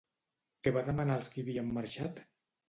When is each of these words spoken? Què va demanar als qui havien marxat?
Què 0.67 0.73
va 0.77 0.83
demanar 0.87 1.17
als 1.17 1.29
qui 1.35 1.45
havien 1.45 1.71
marxat? 1.77 2.25